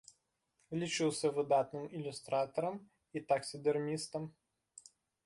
[0.83, 2.75] Лічыўся выдатным ілюстратарам
[3.21, 4.23] і таксідэрмістам.